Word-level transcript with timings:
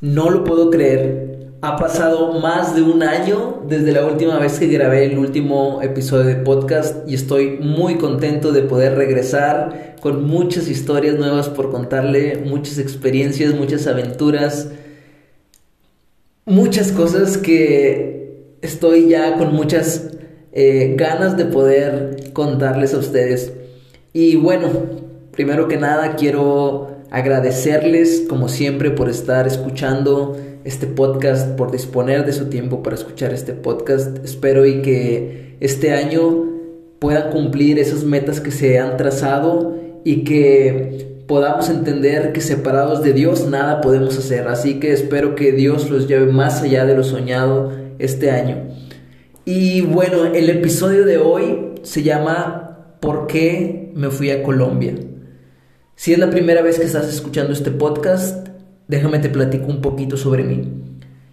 No 0.00 0.30
lo 0.30 0.44
puedo 0.44 0.70
creer. 0.70 1.48
Ha 1.60 1.76
pasado 1.76 2.38
más 2.38 2.76
de 2.76 2.82
un 2.82 3.02
año 3.02 3.64
desde 3.66 3.90
la 3.90 4.06
última 4.06 4.38
vez 4.38 4.60
que 4.60 4.68
grabé 4.68 5.06
el 5.06 5.18
último 5.18 5.80
episodio 5.82 6.24
de 6.24 6.36
podcast 6.36 7.08
y 7.08 7.14
estoy 7.14 7.58
muy 7.60 7.96
contento 7.96 8.52
de 8.52 8.62
poder 8.62 8.94
regresar 8.94 9.96
con 10.00 10.24
muchas 10.24 10.68
historias 10.68 11.16
nuevas 11.16 11.48
por 11.48 11.72
contarle, 11.72 12.44
muchas 12.46 12.78
experiencias, 12.78 13.54
muchas 13.54 13.88
aventuras, 13.88 14.68
muchas 16.44 16.92
cosas 16.92 17.36
que 17.36 18.54
estoy 18.62 19.08
ya 19.08 19.36
con 19.36 19.52
muchas 19.52 20.10
eh, 20.52 20.94
ganas 20.96 21.36
de 21.36 21.46
poder 21.46 22.32
contarles 22.34 22.94
a 22.94 22.98
ustedes. 22.98 23.52
Y 24.12 24.36
bueno, 24.36 24.68
primero 25.32 25.66
que 25.66 25.76
nada 25.76 26.14
quiero 26.14 26.97
agradecerles 27.10 28.24
como 28.28 28.48
siempre 28.48 28.90
por 28.90 29.08
estar 29.08 29.46
escuchando 29.46 30.36
este 30.64 30.86
podcast, 30.86 31.56
por 31.56 31.70
disponer 31.70 32.26
de 32.26 32.32
su 32.32 32.46
tiempo 32.46 32.82
para 32.82 32.96
escuchar 32.96 33.32
este 33.32 33.52
podcast. 33.52 34.22
Espero 34.24 34.66
y 34.66 34.82
que 34.82 35.56
este 35.60 35.92
año 35.92 36.44
puedan 36.98 37.30
cumplir 37.30 37.78
esas 37.78 38.04
metas 38.04 38.40
que 38.40 38.50
se 38.50 38.78
han 38.78 38.96
trazado 38.96 39.76
y 40.04 40.24
que 40.24 41.22
podamos 41.26 41.68
entender 41.68 42.32
que 42.32 42.40
separados 42.40 43.02
de 43.02 43.12
Dios 43.12 43.46
nada 43.48 43.80
podemos 43.80 44.18
hacer. 44.18 44.48
Así 44.48 44.80
que 44.80 44.92
espero 44.92 45.34
que 45.34 45.52
Dios 45.52 45.90
los 45.90 46.08
lleve 46.08 46.30
más 46.32 46.62
allá 46.62 46.84
de 46.84 46.94
lo 46.96 47.04
soñado 47.04 47.72
este 47.98 48.30
año. 48.30 48.68
Y 49.44 49.80
bueno, 49.80 50.26
el 50.26 50.50
episodio 50.50 51.06
de 51.06 51.18
hoy 51.18 51.74
se 51.82 52.02
llama 52.02 52.96
¿Por 53.00 53.26
qué 53.26 53.92
me 53.94 54.10
fui 54.10 54.30
a 54.30 54.42
Colombia? 54.42 54.94
Si 55.98 56.12
es 56.12 56.20
la 56.20 56.30
primera 56.30 56.62
vez 56.62 56.78
que 56.78 56.84
estás 56.84 57.08
escuchando 57.08 57.52
este 57.52 57.72
podcast, 57.72 58.46
déjame 58.86 59.18
te 59.18 59.30
platico 59.30 59.66
un 59.66 59.80
poquito 59.80 60.16
sobre 60.16 60.44
mí. 60.44 60.62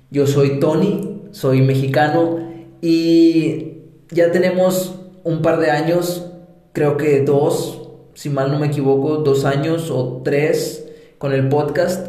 Yo 0.10 0.26
soy 0.26 0.60
Tony, 0.60 1.22
soy 1.30 1.62
mexicano 1.62 2.40
y 2.82 3.74
ya 4.10 4.32
tenemos 4.32 4.96
un 5.24 5.44
par 5.44 5.60
de 5.60 5.70
años, 5.70 6.32
creo 6.74 6.98
que 6.98 7.22
dos, 7.22 7.90
si 8.16 8.32
mal 8.32 8.52
no 8.52 8.58
me 8.58 8.66
equivoco, 8.66 9.18
dos 9.18 9.46
años 9.46 9.92
o 9.92 10.24
tres 10.26 10.88
con 11.20 11.32
el 11.32 11.48
podcast 11.48 12.08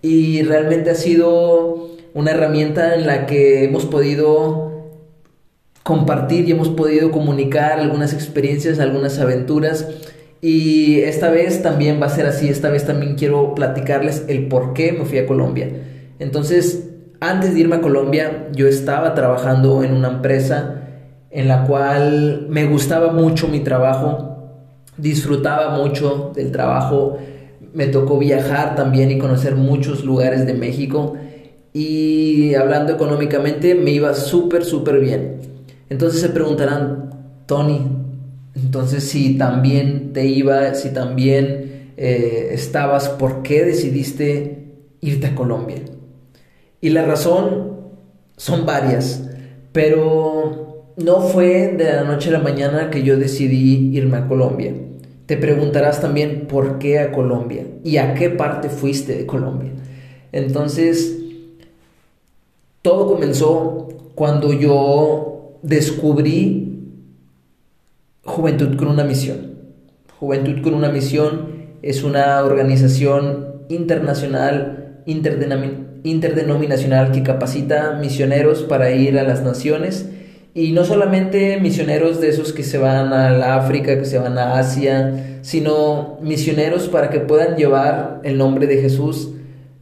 y 0.00 0.40
realmente 0.44 0.88
ha 0.88 0.94
sido 0.94 1.90
una 2.14 2.30
herramienta 2.30 2.94
en 2.94 3.06
la 3.06 3.26
que 3.26 3.64
hemos 3.64 3.84
podido 3.84 4.96
compartir 5.82 6.48
y 6.48 6.52
hemos 6.52 6.70
podido 6.70 7.10
comunicar 7.10 7.78
algunas 7.78 8.14
experiencias, 8.14 8.78
algunas 8.78 9.18
aventuras 9.18 9.86
y 10.40 11.00
esta 11.00 11.30
vez 11.30 11.62
también 11.62 12.00
va 12.00 12.06
a 12.06 12.10
ser 12.10 12.26
así, 12.26 12.48
esta 12.48 12.70
vez 12.70 12.86
también 12.86 13.16
quiero 13.16 13.54
platicarles 13.54 14.24
el 14.28 14.46
por 14.46 14.72
qué 14.72 14.92
me 14.92 15.04
fui 15.04 15.18
a 15.18 15.26
Colombia. 15.26 15.68
Entonces, 16.18 16.90
antes 17.20 17.54
de 17.54 17.60
irme 17.60 17.76
a 17.76 17.80
Colombia, 17.80 18.48
yo 18.52 18.68
estaba 18.68 19.14
trabajando 19.14 19.82
en 19.82 19.92
una 19.92 20.08
empresa 20.08 20.82
en 21.30 21.48
la 21.48 21.64
cual 21.64 22.46
me 22.48 22.66
gustaba 22.66 23.12
mucho 23.12 23.48
mi 23.48 23.60
trabajo, 23.60 24.36
disfrutaba 24.96 25.76
mucho 25.76 26.32
del 26.34 26.52
trabajo, 26.52 27.18
me 27.74 27.86
tocó 27.86 28.18
viajar 28.18 28.76
también 28.76 29.10
y 29.10 29.18
conocer 29.18 29.56
muchos 29.56 30.04
lugares 30.04 30.46
de 30.46 30.54
México 30.54 31.14
y 31.72 32.54
hablando 32.54 32.92
económicamente 32.92 33.74
me 33.74 33.90
iba 33.90 34.14
súper, 34.14 34.64
súper 34.64 35.00
bien. 35.00 35.40
Entonces 35.90 36.20
se 36.20 36.28
preguntarán, 36.28 37.10
Tony, 37.46 37.80
entonces, 38.64 39.04
si 39.04 39.38
también 39.38 40.12
te 40.12 40.26
iba, 40.26 40.74
si 40.74 40.90
también 40.90 41.92
eh, 41.96 42.50
estabas, 42.52 43.08
¿por 43.08 43.42
qué 43.42 43.64
decidiste 43.64 44.64
irte 45.00 45.28
a 45.28 45.34
Colombia? 45.34 45.76
Y 46.80 46.90
la 46.90 47.04
razón 47.04 47.76
son 48.36 48.66
varias, 48.66 49.28
pero 49.72 50.92
no 50.96 51.20
fue 51.20 51.74
de 51.76 51.84
la 51.84 52.04
noche 52.04 52.30
a 52.30 52.32
la 52.32 52.38
mañana 52.40 52.90
que 52.90 53.02
yo 53.02 53.16
decidí 53.16 53.96
irme 53.96 54.18
a 54.18 54.26
Colombia. 54.26 54.74
Te 55.26 55.36
preguntarás 55.36 56.00
también 56.00 56.46
por 56.48 56.78
qué 56.78 56.98
a 56.98 57.12
Colombia 57.12 57.64
y 57.84 57.98
a 57.98 58.14
qué 58.14 58.30
parte 58.30 58.70
fuiste 58.70 59.16
de 59.16 59.26
Colombia. 59.26 59.70
Entonces, 60.32 61.16
todo 62.82 63.06
comenzó 63.06 63.88
cuando 64.14 64.52
yo 64.52 65.58
descubrí 65.62 66.68
Juventud 68.28 68.76
con 68.76 68.88
una 68.88 69.04
misión. 69.04 69.58
Juventud 70.20 70.60
con 70.62 70.74
una 70.74 70.90
misión 70.90 71.78
es 71.82 72.04
una 72.04 72.44
organización 72.44 73.62
internacional, 73.68 75.02
interdenominacional 75.06 77.10
que 77.10 77.22
capacita 77.22 77.98
misioneros 78.00 78.62
para 78.62 78.90
ir 78.90 79.18
a 79.18 79.22
las 79.22 79.42
naciones 79.42 80.10
y 80.54 80.72
no 80.72 80.84
solamente 80.84 81.58
misioneros 81.60 82.20
de 82.20 82.28
esos 82.28 82.52
que 82.52 82.64
se 82.64 82.78
van 82.78 83.12
a 83.12 83.30
la 83.30 83.56
África, 83.56 83.98
que 83.98 84.04
se 84.04 84.18
van 84.18 84.36
a 84.36 84.58
Asia, 84.58 85.38
sino 85.42 86.18
misioneros 86.20 86.88
para 86.88 87.10
que 87.10 87.20
puedan 87.20 87.56
llevar 87.56 88.20
el 88.24 88.36
nombre 88.36 88.66
de 88.66 88.82
Jesús 88.82 89.30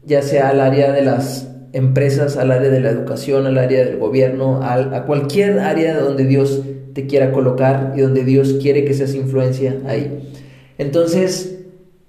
ya 0.05 0.23
sea 0.23 0.51
al 0.51 0.61
área 0.61 0.93
de 0.93 1.03
las 1.03 1.49
empresas, 1.77 2.39
al 2.39 2.51
área 2.51 2.71
de 2.71 2.81
la 2.81 2.91
educación, 2.91 3.47
al 3.47 3.59
área 3.59 3.85
del 3.85 3.99
gobierno, 3.99 4.63
a 4.63 5.05
cualquier 5.05 5.61
área 5.61 6.01
donde 6.01 6.25
Dios 6.25 6.63
te 6.95 7.07
quiera 7.07 7.33
colocar 7.33 7.93
y 7.95 8.01
donde 8.01 8.25
Dios 8.25 8.57
quiere 8.63 8.87
que 8.87 8.95
seas 8.95 9.15
influencia 9.15 9.77
ahí. 9.87 10.33
Entonces, 10.79 11.59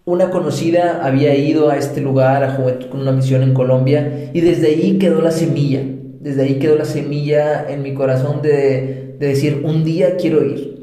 una 0.05 0.29
conocida 0.29 1.05
había 1.05 1.35
ido 1.35 1.69
a 1.69 1.77
este 1.77 1.99
lugar 1.99 2.45
a 2.45 2.51
Juventud 2.51 2.87
con 2.87 3.01
una 3.01 3.11
misión 3.11 3.43
en 3.43 3.53
Colombia 3.53 4.29
y 4.33 4.39
desde 4.39 4.67
ahí 4.67 4.97
quedó 4.97 5.21
la 5.21 5.31
semilla, 5.31 5.81
desde 6.21 6.43
ahí 6.43 6.59
quedó 6.59 6.77
la 6.77 6.85
semilla 6.85 7.69
en 7.69 7.83
mi 7.83 7.93
corazón 7.93 8.41
de, 8.41 9.15
de 9.19 9.27
decir, 9.27 9.63
un 9.65 9.83
día 9.83 10.15
quiero 10.15 10.45
ir. 10.45 10.77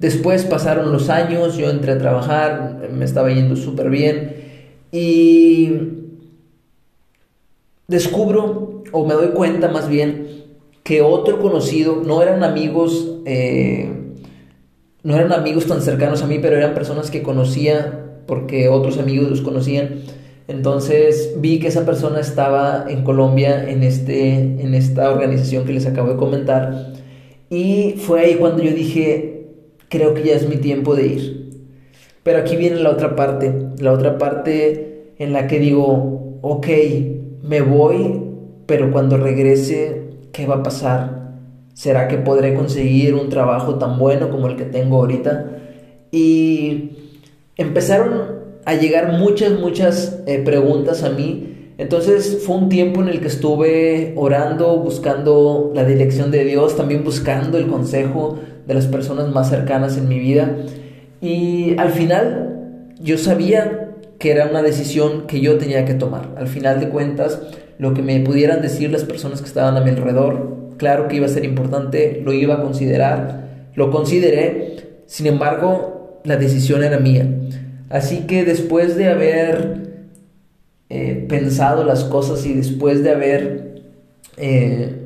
Después 0.00 0.44
pasaron 0.44 0.90
los 0.90 1.08
años, 1.08 1.56
yo 1.56 1.70
entré 1.70 1.92
a 1.92 1.98
trabajar, 1.98 2.88
me 2.92 3.04
estaba 3.04 3.30
yendo 3.30 3.54
súper 3.54 3.90
bien 3.90 4.34
y 4.90 5.99
descubro, 7.90 8.82
o 8.92 9.04
me 9.04 9.14
doy 9.14 9.28
cuenta 9.28 9.68
más 9.68 9.88
bien, 9.88 10.28
que 10.84 11.02
otro 11.02 11.40
conocido, 11.40 12.02
no 12.06 12.22
eran 12.22 12.44
amigos, 12.44 13.18
eh, 13.26 13.90
no 15.02 15.16
eran 15.16 15.32
amigos 15.32 15.66
tan 15.66 15.82
cercanos 15.82 16.22
a 16.22 16.26
mí, 16.26 16.38
pero 16.40 16.56
eran 16.56 16.72
personas 16.72 17.10
que 17.10 17.22
conocía 17.22 18.06
porque 18.26 18.68
otros 18.68 18.98
amigos 18.98 19.28
los 19.28 19.40
conocían. 19.40 20.02
Entonces 20.46 21.34
vi 21.38 21.58
que 21.58 21.68
esa 21.68 21.84
persona 21.84 22.20
estaba 22.20 22.86
en 22.88 23.02
Colombia 23.02 23.68
en, 23.68 23.82
este, 23.82 24.34
en 24.34 24.74
esta 24.74 25.10
organización 25.10 25.64
que 25.64 25.72
les 25.72 25.86
acabo 25.86 26.10
de 26.10 26.16
comentar. 26.16 26.92
Y 27.50 27.94
fue 27.98 28.20
ahí 28.20 28.34
cuando 28.36 28.62
yo 28.62 28.72
dije, 28.72 29.48
creo 29.88 30.14
que 30.14 30.22
ya 30.22 30.34
es 30.34 30.48
mi 30.48 30.56
tiempo 30.56 30.94
de 30.94 31.06
ir. 31.06 31.50
Pero 32.22 32.38
aquí 32.38 32.56
viene 32.56 32.76
la 32.76 32.90
otra 32.90 33.16
parte, 33.16 33.52
la 33.78 33.92
otra 33.92 34.18
parte 34.18 35.14
en 35.18 35.32
la 35.32 35.46
que 35.48 35.58
digo, 35.58 36.38
ok, 36.42 36.66
me 37.42 37.60
voy, 37.60 38.22
pero 38.66 38.90
cuando 38.90 39.16
regrese 39.16 40.10
¿qué 40.32 40.46
va 40.46 40.56
a 40.56 40.62
pasar? 40.62 41.20
¿Será 41.74 42.08
que 42.08 42.18
podré 42.18 42.54
conseguir 42.54 43.14
un 43.14 43.28
trabajo 43.28 43.76
tan 43.76 43.98
bueno 43.98 44.30
como 44.30 44.48
el 44.48 44.56
que 44.56 44.64
tengo 44.64 44.98
ahorita? 44.98 45.46
Y 46.10 46.90
empezaron 47.56 48.40
a 48.64 48.74
llegar 48.74 49.18
muchas, 49.18 49.58
muchas 49.58 50.20
eh, 50.26 50.40
preguntas 50.44 51.02
a 51.02 51.10
mí. 51.10 51.74
Entonces 51.78 52.42
fue 52.44 52.56
un 52.56 52.68
tiempo 52.68 53.00
en 53.00 53.08
el 53.08 53.20
que 53.20 53.28
estuve 53.28 54.12
orando, 54.16 54.76
buscando 54.78 55.72
la 55.74 55.84
dirección 55.84 56.30
de 56.30 56.44
Dios, 56.44 56.76
también 56.76 57.04
buscando 57.04 57.56
el 57.56 57.68
consejo 57.68 58.38
de 58.66 58.74
las 58.74 58.86
personas 58.86 59.30
más 59.30 59.48
cercanas 59.48 59.96
en 59.96 60.08
mi 60.08 60.18
vida. 60.18 60.56
Y 61.22 61.76
al 61.78 61.90
final 61.90 62.90
yo 63.00 63.16
sabía 63.16 63.89
que 64.20 64.30
era 64.30 64.46
una 64.46 64.62
decisión 64.62 65.26
que 65.26 65.40
yo 65.40 65.56
tenía 65.56 65.86
que 65.86 65.94
tomar. 65.94 66.34
Al 66.36 66.46
final 66.46 66.78
de 66.78 66.90
cuentas, 66.90 67.40
lo 67.78 67.94
que 67.94 68.02
me 68.02 68.20
pudieran 68.20 68.60
decir 68.60 68.90
las 68.90 69.04
personas 69.04 69.40
que 69.40 69.48
estaban 69.48 69.78
a 69.78 69.80
mi 69.80 69.88
alrededor, 69.88 70.76
claro 70.76 71.08
que 71.08 71.16
iba 71.16 71.24
a 71.24 71.30
ser 71.30 71.46
importante, 71.46 72.20
lo 72.22 72.34
iba 72.34 72.56
a 72.56 72.62
considerar, 72.62 73.70
lo 73.74 73.90
consideré, 73.90 75.00
sin 75.06 75.26
embargo, 75.26 76.20
la 76.24 76.36
decisión 76.36 76.84
era 76.84 76.98
mía. 76.98 77.26
Así 77.88 78.26
que 78.26 78.44
después 78.44 78.94
de 78.94 79.08
haber 79.08 80.04
eh, 80.90 81.24
pensado 81.26 81.82
las 81.82 82.04
cosas 82.04 82.44
y 82.44 82.52
después 82.52 83.02
de 83.02 83.10
haber, 83.10 83.82
eh, 84.36 84.96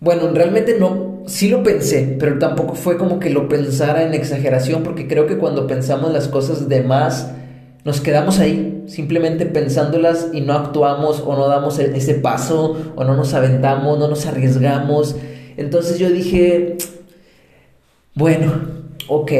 bueno, 0.00 0.32
realmente 0.34 0.76
no, 0.80 1.22
sí 1.28 1.48
lo 1.48 1.62
pensé, 1.62 2.16
pero 2.18 2.40
tampoco 2.40 2.74
fue 2.74 2.98
como 2.98 3.20
que 3.20 3.30
lo 3.30 3.48
pensara 3.48 4.02
en 4.02 4.14
exageración, 4.14 4.82
porque 4.82 5.06
creo 5.06 5.28
que 5.28 5.38
cuando 5.38 5.68
pensamos 5.68 6.12
las 6.12 6.26
cosas 6.26 6.68
de 6.68 6.82
más, 6.82 7.30
nos 7.84 8.00
quedamos 8.00 8.38
ahí, 8.38 8.84
simplemente 8.86 9.46
pensándolas 9.46 10.28
y 10.32 10.40
no 10.40 10.52
actuamos 10.52 11.22
o 11.24 11.34
no 11.34 11.48
damos 11.48 11.78
e-, 11.78 11.96
ese 11.96 12.14
paso 12.14 12.76
o 12.94 13.04
no 13.04 13.16
nos 13.16 13.34
aventamos, 13.34 13.98
no 13.98 14.08
nos 14.08 14.26
arriesgamos. 14.26 15.16
Entonces 15.56 15.98
yo 15.98 16.08
dije, 16.08 16.76
bueno, 18.14 18.52
ok, 19.08 19.32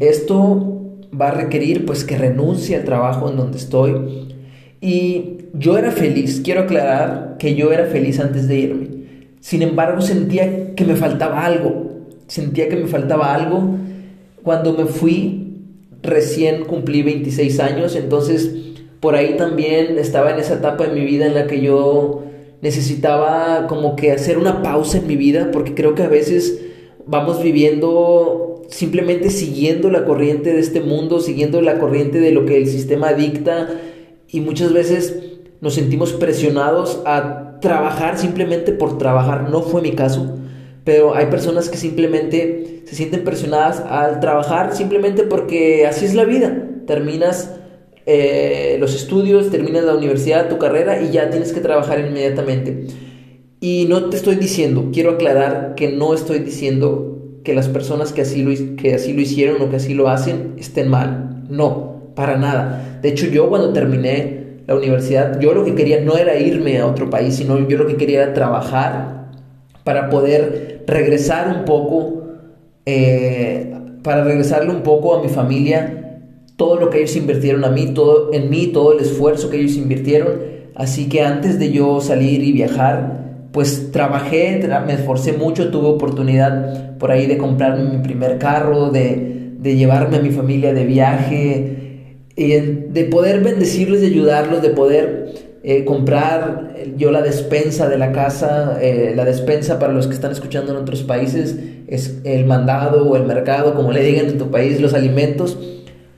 esto 0.00 0.74
va 1.18 1.28
a 1.28 1.32
requerir 1.32 1.86
pues 1.86 2.04
que 2.04 2.18
renuncie 2.18 2.76
al 2.76 2.84
trabajo 2.84 3.30
en 3.30 3.36
donde 3.36 3.58
estoy 3.58 4.36
Y 4.80 5.38
yo 5.54 5.78
era 5.78 5.90
feliz, 5.90 6.40
quiero 6.44 6.62
aclarar 6.62 7.36
que 7.38 7.54
yo 7.54 7.72
era 7.72 7.86
feliz 7.86 8.20
antes 8.20 8.48
de 8.48 8.58
irme. 8.58 8.88
Sin 9.40 9.62
embargo, 9.62 10.02
sentía 10.02 10.74
que 10.74 10.84
me 10.84 10.94
faltaba 10.94 11.44
algo, 11.44 12.04
sentía 12.26 12.68
que 12.68 12.76
me 12.76 12.86
faltaba 12.86 13.34
algo. 13.34 13.76
Cuando 14.42 14.72
me 14.74 14.84
fui, 14.84 15.47
recién 16.08 16.64
cumplí 16.64 17.02
26 17.02 17.60
años, 17.60 17.96
entonces 17.96 18.50
por 19.00 19.14
ahí 19.14 19.36
también 19.36 19.98
estaba 19.98 20.32
en 20.32 20.40
esa 20.40 20.54
etapa 20.54 20.86
de 20.86 20.94
mi 20.94 21.04
vida 21.04 21.26
en 21.26 21.34
la 21.34 21.46
que 21.46 21.60
yo 21.60 22.24
necesitaba 22.60 23.66
como 23.68 23.94
que 23.94 24.10
hacer 24.12 24.38
una 24.38 24.62
pausa 24.62 24.98
en 24.98 25.06
mi 25.06 25.16
vida, 25.16 25.50
porque 25.52 25.74
creo 25.74 25.94
que 25.94 26.02
a 26.02 26.08
veces 26.08 26.60
vamos 27.06 27.42
viviendo 27.42 28.64
simplemente 28.68 29.30
siguiendo 29.30 29.90
la 29.90 30.04
corriente 30.04 30.52
de 30.52 30.60
este 30.60 30.80
mundo, 30.80 31.20
siguiendo 31.20 31.62
la 31.62 31.78
corriente 31.78 32.20
de 32.20 32.32
lo 32.32 32.44
que 32.44 32.58
el 32.58 32.66
sistema 32.66 33.12
dicta 33.14 33.68
y 34.28 34.40
muchas 34.40 34.72
veces 34.72 35.16
nos 35.60 35.74
sentimos 35.74 36.12
presionados 36.12 37.00
a 37.06 37.58
trabajar 37.60 38.18
simplemente 38.18 38.72
por 38.72 38.98
trabajar. 38.98 39.48
No 39.50 39.62
fue 39.62 39.80
mi 39.80 39.92
caso, 39.92 40.36
pero 40.88 41.14
hay 41.14 41.26
personas 41.26 41.68
que 41.68 41.76
simplemente 41.76 42.80
se 42.86 42.94
sienten 42.94 43.22
presionadas 43.22 43.80
al 43.90 44.20
trabajar 44.20 44.74
simplemente 44.74 45.22
porque 45.22 45.86
así 45.86 46.06
es 46.06 46.14
la 46.14 46.24
vida. 46.24 46.66
Terminas 46.86 47.54
eh, 48.06 48.78
los 48.80 48.94
estudios, 48.94 49.50
terminas 49.50 49.84
la 49.84 49.94
universidad, 49.94 50.48
tu 50.48 50.56
carrera 50.56 51.02
y 51.02 51.10
ya 51.10 51.28
tienes 51.28 51.52
que 51.52 51.60
trabajar 51.60 52.00
inmediatamente. 52.00 52.86
Y 53.60 53.84
no 53.90 54.08
te 54.08 54.16
estoy 54.16 54.36
diciendo, 54.36 54.88
quiero 54.90 55.10
aclarar 55.10 55.74
que 55.74 55.92
no 55.92 56.14
estoy 56.14 56.38
diciendo 56.38 57.42
que 57.44 57.54
las 57.54 57.68
personas 57.68 58.14
que 58.14 58.22
así 58.22 58.42
lo, 58.42 58.76
que 58.76 58.94
así 58.94 59.12
lo 59.12 59.20
hicieron 59.20 59.60
o 59.60 59.68
que 59.68 59.76
así 59.76 59.92
lo 59.92 60.08
hacen 60.08 60.54
estén 60.56 60.88
mal. 60.88 61.44
No, 61.50 62.12
para 62.14 62.38
nada. 62.38 62.98
De 63.02 63.10
hecho, 63.10 63.26
yo 63.26 63.50
cuando 63.50 63.74
terminé 63.74 64.62
la 64.66 64.74
universidad, 64.74 65.38
yo 65.38 65.52
lo 65.52 65.66
que 65.66 65.74
quería 65.74 66.00
no 66.00 66.16
era 66.16 66.38
irme 66.38 66.78
a 66.78 66.86
otro 66.86 67.10
país, 67.10 67.34
sino 67.34 67.68
yo 67.68 67.76
lo 67.76 67.86
que 67.86 67.96
quería 67.96 68.22
era 68.22 68.32
trabajar 68.32 69.18
para 69.88 70.10
poder 70.10 70.67
regresar 70.88 71.54
un 71.56 71.64
poco, 71.64 72.24
eh, 72.86 73.72
para 74.02 74.24
regresarle 74.24 74.70
un 74.70 74.82
poco 74.82 75.14
a 75.14 75.22
mi 75.22 75.28
familia 75.28 75.98
todo 76.56 76.80
lo 76.80 76.90
que 76.90 76.98
ellos 76.98 77.14
invirtieron 77.14 77.64
a 77.64 77.70
mí, 77.70 77.94
todo 77.94 78.32
en 78.32 78.50
mí, 78.50 78.66
todo 78.68 78.92
el 78.92 79.00
esfuerzo 79.00 79.48
que 79.48 79.60
ellos 79.60 79.76
invirtieron. 79.76 80.40
Así 80.74 81.08
que 81.08 81.22
antes 81.22 81.58
de 81.60 81.70
yo 81.70 82.00
salir 82.00 82.42
y 82.42 82.50
viajar, 82.50 83.46
pues 83.52 83.92
trabajé, 83.92 84.68
me 84.84 84.94
esforcé 84.94 85.34
mucho, 85.34 85.70
tuve 85.70 85.86
oportunidad 85.86 86.96
por 86.98 87.12
ahí 87.12 87.26
de 87.26 87.38
comprarme 87.38 87.84
mi 87.84 88.02
primer 88.02 88.38
carro, 88.38 88.90
de, 88.90 89.52
de 89.56 89.76
llevarme 89.76 90.16
a 90.16 90.20
mi 90.20 90.30
familia 90.30 90.74
de 90.74 90.84
viaje, 90.84 91.78
y 92.34 92.48
de 92.48 93.04
poder 93.04 93.42
bendecirles, 93.42 94.00
de 94.00 94.08
ayudarlos, 94.08 94.60
de 94.60 94.70
poder 94.70 95.47
eh, 95.62 95.84
comprar 95.84 96.74
yo 96.96 97.10
la 97.10 97.20
despensa 97.20 97.88
de 97.88 97.98
la 97.98 98.12
casa, 98.12 98.78
eh, 98.80 99.12
la 99.16 99.24
despensa 99.24 99.78
para 99.78 99.92
los 99.92 100.06
que 100.06 100.14
están 100.14 100.30
escuchando 100.30 100.72
en 100.72 100.78
otros 100.78 101.02
países 101.02 101.58
es 101.88 102.20
el 102.24 102.46
mandado 102.46 103.08
o 103.08 103.16
el 103.16 103.24
mercado, 103.24 103.74
como 103.74 103.90
le 103.90 104.02
digan 104.02 104.26
en 104.26 104.38
tu 104.38 104.50
país, 104.50 104.80
los 104.80 104.94
alimentos 104.94 105.58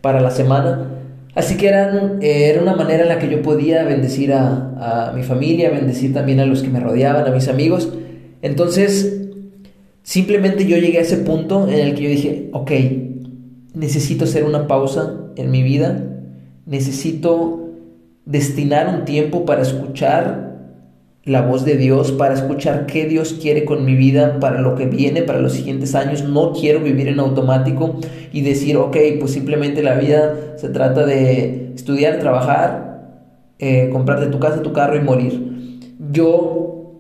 para 0.03 0.21
la 0.21 0.31
semana. 0.31 0.91
Así 1.35 1.57
que 1.57 1.69
eran, 1.69 2.19
eh, 2.23 2.51
era 2.51 2.61
una 2.61 2.75
manera 2.75 3.05
en 3.05 3.09
la 3.09 3.19
que 3.19 3.31
yo 3.31 3.41
podía 3.41 3.85
bendecir 3.85 4.33
a, 4.33 5.13
mi 5.15 5.23
familia, 5.23 5.71
bendecir 5.71 6.13
también 6.13 6.41
a 6.41 6.47
los 6.47 6.63
que 6.63 6.69
me 6.69 6.81
rodeaban, 6.81 7.27
a 7.27 7.31
mis 7.31 7.49
amigos. 7.49 7.93
Entonces, 8.43 9.29
simplemente 10.03 10.67
yo 10.67 10.77
llegué 10.77 10.99
a 10.99 11.03
ese 11.03 11.19
punto 11.19 11.69
en 11.69 11.79
el 11.79 11.95
que 11.95 12.03
yo 12.03 12.09
dije, 12.09 12.51
ok, 12.53 12.71
necesito 13.75 14.25
hacer 14.25 14.45
una 14.45 14.67
pausa 14.67 15.31
en 15.37 15.51
mi 15.51 15.63
vida, 15.63 16.03
necesito 16.67 17.70
destinar 18.25 18.89
un 18.89 19.05
tiempo 19.05 19.45
para 19.45 19.63
escuchar 19.63 20.51
la 21.25 21.43
voz 21.43 21.65
de 21.65 21.77
Dios, 21.77 22.13
para 22.13 22.35
escuchar 22.35 22.87
qué 22.87 23.07
Dios 23.07 23.35
quiere 23.35 23.65
con 23.65 23.85
mi 23.85 23.95
vida, 23.95 24.41
para 24.41 24.61
lo 24.61 24.75
que 24.75 24.87
viene, 24.87 25.23
para 25.23 25.41
los 25.41 25.53
siguientes 25.53 25.95
años. 25.95 26.25
No 26.25 26.53
quiero 26.53 26.81
vivir 26.81 27.09
en 27.09 27.21
automático 27.21 27.97
y 28.33 28.41
decir, 28.41 28.77
ok, 28.77 28.97
pues 29.19 29.33
simplemente 29.33 29.83
la 29.83 29.95
vida 29.95 30.57
se 30.57 30.69
trata 30.71 31.05
de 31.05 31.73
estudiar, 31.75 32.19
trabajar, 32.19 32.91
eh, 33.59 33.91
comprarte 33.93 34.27
tu 34.27 34.39
casa, 34.39 34.63
tu 34.63 34.73
carro 34.73 34.97
y 34.97 35.01
morir. 35.01 35.81
Yo 36.11 36.97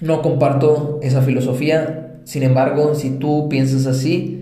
no 0.00 0.20
comparto 0.20 1.00
esa 1.02 1.22
filosofía, 1.22 2.20
sin 2.24 2.42
embargo, 2.42 2.94
si 2.94 3.10
tú 3.10 3.48
piensas 3.48 3.86
así, 3.86 4.38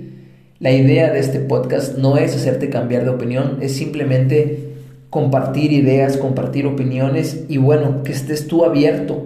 la 0.59 0.73
idea 0.73 1.11
de 1.11 1.21
este 1.21 1.38
podcast 1.38 1.97
no 1.97 2.19
es 2.19 2.35
hacerte 2.35 2.69
cambiar 2.69 3.05
de 3.05 3.11
opinión, 3.11 3.59
es 3.61 3.77
simplemente 3.77 4.69
compartir 5.10 5.72
ideas, 5.72 6.16
compartir 6.16 6.66
opiniones 6.66 7.44
y 7.48 7.58
bueno, 7.58 8.02
que 8.04 8.12
estés 8.12 8.46
tú 8.46 8.64
abierto 8.64 9.22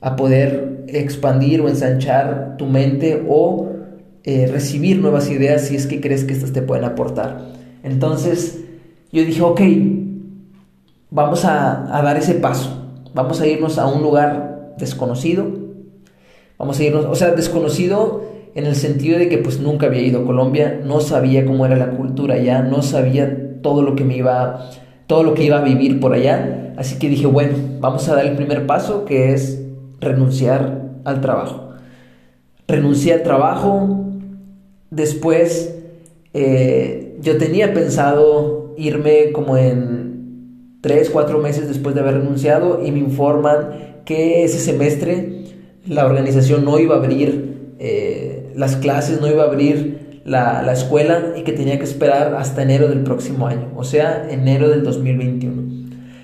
a 0.00 0.14
poder 0.14 0.84
expandir 0.88 1.62
o 1.62 1.68
ensanchar 1.68 2.56
tu 2.58 2.66
mente 2.66 3.24
o 3.28 3.70
eh, 4.24 4.46
recibir 4.46 4.98
nuevas 4.98 5.30
ideas 5.30 5.62
si 5.62 5.74
es 5.74 5.86
que 5.86 6.00
crees 6.00 6.24
que 6.24 6.34
estas 6.34 6.52
te 6.52 6.60
pueden 6.60 6.84
aportar. 6.84 7.46
Entonces 7.82 8.60
yo 9.10 9.24
dije, 9.24 9.42
ok, 9.42 9.60
vamos 11.10 11.44
a, 11.44 11.96
a 11.96 12.02
dar 12.02 12.18
ese 12.18 12.34
paso, 12.34 12.92
vamos 13.14 13.40
a 13.40 13.46
irnos 13.46 13.78
a 13.78 13.86
un 13.86 14.02
lugar 14.02 14.74
desconocido, 14.78 15.46
vamos 16.58 16.78
a 16.78 16.84
irnos, 16.84 17.06
o 17.06 17.14
sea, 17.14 17.30
desconocido 17.30 18.24
en 18.54 18.66
el 18.66 18.76
sentido 18.76 19.18
de 19.18 19.30
que 19.30 19.38
pues 19.38 19.60
nunca 19.60 19.86
había 19.86 20.02
ido 20.02 20.20
a 20.20 20.26
Colombia, 20.26 20.80
no 20.84 21.00
sabía 21.00 21.46
cómo 21.46 21.64
era 21.64 21.76
la 21.76 21.90
cultura 21.90 22.34
allá, 22.34 22.62
no 22.62 22.82
sabía 22.82 23.60
todo 23.62 23.82
lo 23.82 23.96
que 23.96 24.04
me 24.04 24.16
iba 24.16 24.70
todo 25.12 25.24
lo 25.24 25.34
que 25.34 25.44
iba 25.44 25.58
a 25.58 25.62
vivir 25.62 26.00
por 26.00 26.14
allá. 26.14 26.72
Así 26.78 26.98
que 26.98 27.10
dije, 27.10 27.26
bueno, 27.26 27.52
vamos 27.80 28.08
a 28.08 28.16
dar 28.16 28.24
el 28.24 28.34
primer 28.34 28.66
paso 28.66 29.04
que 29.04 29.34
es 29.34 29.60
renunciar 30.00 30.88
al 31.04 31.20
trabajo. 31.20 31.74
Renuncié 32.66 33.12
al 33.12 33.22
trabajo, 33.22 34.06
después 34.88 35.76
eh, 36.32 37.18
yo 37.20 37.36
tenía 37.36 37.74
pensado 37.74 38.74
irme 38.78 39.32
como 39.32 39.58
en 39.58 40.78
tres, 40.80 41.10
cuatro 41.10 41.40
meses 41.40 41.68
después 41.68 41.94
de 41.94 42.00
haber 42.00 42.14
renunciado 42.14 42.82
y 42.82 42.90
me 42.90 43.00
informan 43.00 44.00
que 44.06 44.44
ese 44.44 44.60
semestre 44.60 45.44
la 45.86 46.06
organización 46.06 46.64
no 46.64 46.78
iba 46.78 46.94
a 46.94 46.98
abrir 47.00 47.74
eh, 47.78 48.50
las 48.56 48.76
clases, 48.76 49.20
no 49.20 49.28
iba 49.28 49.42
a 49.42 49.48
abrir 49.48 50.01
la, 50.24 50.62
la, 50.62 50.72
escuela 50.72 51.34
y 51.36 51.42
que 51.42 51.52
tenía 51.52 51.78
que 51.78 51.84
esperar 51.84 52.34
hasta 52.34 52.62
enero 52.62 52.88
del 52.88 53.02
próximo 53.02 53.46
año, 53.46 53.72
o 53.76 53.84
sea, 53.84 54.28
enero 54.30 54.68
del 54.68 54.82
2021. 54.82 55.62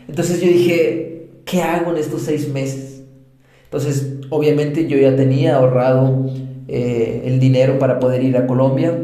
Entonces 0.09 0.41
yo 0.41 0.49
dije, 0.49 1.29
¿qué 1.45 1.63
hago 1.63 1.93
en 1.93 1.99
estos 1.99 2.23
seis 2.23 2.49
meses? 2.49 3.03
Entonces, 3.65 4.19
obviamente 4.31 4.87
yo 4.87 4.97
ya 4.97 5.15
tenía 5.17 5.57
ahorrado 5.57 6.27
eh, 6.69 7.23
el 7.27 7.41
dinero 7.41 7.79
para 7.79 7.99
poder 7.99 8.23
ir 8.23 8.37
a 8.37 8.47
Colombia 8.47 8.99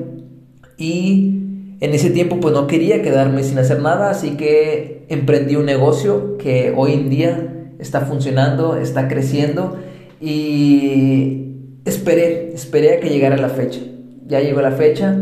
y 0.78 1.40
en 1.80 1.92
ese 1.92 2.10
tiempo 2.10 2.40
pues 2.40 2.54
no 2.54 2.66
quería 2.66 3.02
quedarme 3.02 3.42
sin 3.42 3.58
hacer 3.58 3.80
nada, 3.80 4.10
así 4.10 4.36
que 4.36 5.04
emprendí 5.08 5.56
un 5.56 5.66
negocio 5.66 6.38
que 6.38 6.72
hoy 6.74 6.94
en 6.94 7.10
día 7.10 7.68
está 7.78 8.02
funcionando, 8.02 8.76
está 8.76 9.08
creciendo 9.08 9.76
y 10.20 11.52
esperé, 11.84 12.54
esperé 12.54 12.94
a 12.94 13.00
que 13.00 13.10
llegara 13.10 13.36
la 13.36 13.50
fecha 13.50 13.80
ya 14.26 14.40
llegó 14.40 14.60
la 14.60 14.72
fecha 14.72 15.16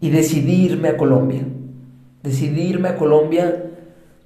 y 0.00 0.10
decidí 0.10 0.64
irme 0.66 0.88
a 0.88 0.96
Colombia. 0.96 1.42
Decidí 2.22 2.62
irme 2.62 2.88
a 2.88 2.96
Colombia 2.96 3.64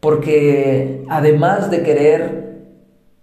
porque 0.01 1.05
además 1.09 1.71
de 1.71 1.83
querer 1.83 2.43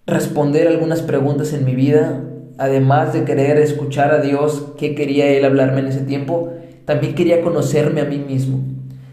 responder 0.07 0.67
algunas 0.67 1.01
preguntas 1.01 1.53
en 1.53 1.65
mi 1.65 1.75
vida, 1.75 2.23
además 2.57 3.13
de 3.13 3.25
querer 3.25 3.57
escuchar 3.57 4.11
a 4.11 4.21
Dios 4.21 4.73
qué 4.77 4.95
quería 4.95 5.27
Él 5.27 5.45
hablarme 5.45 5.81
en 5.81 5.87
ese 5.87 6.01
tiempo, 6.01 6.53
también 6.85 7.15
quería 7.15 7.41
conocerme 7.41 8.01
a 8.01 8.05
mí 8.05 8.17
mismo. 8.17 8.59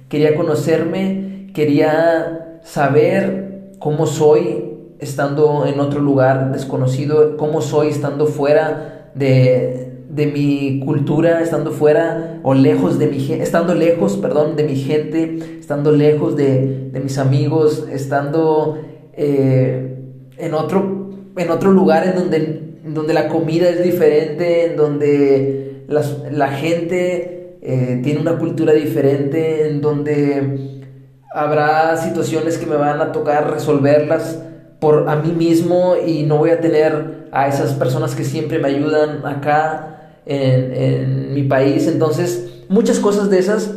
Quería 0.08 0.36
conocerme, 0.36 1.50
quería 1.52 2.58
saber 2.62 3.72
cómo 3.78 4.06
soy 4.06 4.64
estando 4.98 5.66
en 5.66 5.80
otro 5.80 6.00
lugar 6.00 6.52
desconocido, 6.52 7.36
cómo 7.36 7.60
soy 7.60 7.88
estando 7.88 8.26
fuera 8.26 9.10
de, 9.14 9.95
de 10.08 10.26
mi 10.26 10.80
cultura, 10.84 11.40
estando 11.40 11.72
fuera 11.72 12.40
o 12.42 12.54
lejos 12.54 12.98
de 12.98 13.06
mi 13.06 13.20
gente, 13.20 13.42
estando 13.42 13.74
lejos, 13.74 14.16
perdón, 14.16 14.56
de 14.56 14.64
mi 14.64 14.76
gente, 14.76 15.58
estando 15.60 15.92
lejos 15.92 16.36
de, 16.36 16.90
mis 17.02 17.18
amigos, 17.18 17.86
estando 17.92 18.78
eh, 19.12 19.98
en, 20.38 20.54
otro, 20.54 21.10
en 21.36 21.50
otro 21.50 21.72
lugar 21.72 22.06
en 22.06 22.14
donde, 22.14 22.74
donde 22.84 23.14
la 23.14 23.28
comida 23.28 23.68
es 23.68 23.82
diferente, 23.82 24.66
en 24.66 24.76
donde 24.76 25.84
la 25.88 26.48
gente 26.48 27.58
eh, 27.62 28.00
tiene 28.02 28.20
una 28.20 28.38
cultura 28.38 28.72
diferente, 28.72 29.68
en 29.68 29.80
donde 29.80 30.80
habrá 31.34 31.96
situaciones 31.96 32.58
que 32.58 32.66
me 32.66 32.76
van 32.76 33.00
a 33.00 33.12
tocar 33.12 33.50
resolverlas 33.50 34.40
por 34.80 35.08
a 35.08 35.16
mí 35.16 35.32
mismo 35.32 35.94
y 35.96 36.22
no 36.22 36.38
voy 36.38 36.50
a 36.50 36.60
tener 36.60 37.28
a 37.32 37.48
esas 37.48 37.74
personas 37.74 38.14
que 38.14 38.24
siempre 38.24 38.58
me 38.58 38.68
ayudan 38.68 39.26
acá 39.26 39.95
en, 40.26 41.34
mi 41.34 41.44
país. 41.44 41.86
Entonces, 41.86 42.64
muchas 42.68 42.98
cosas 42.98 43.30
de 43.30 43.38
esas 43.38 43.74